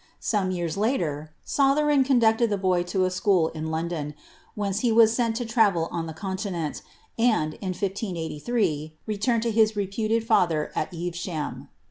[0.19, 4.15] Some years later, Sotheron conducted the boy to a school in London:
[4.55, 6.81] whence he was sent to travel on the Continent;
[7.19, 11.69] and, in 1583, he retumed to his reputed father at Evesham."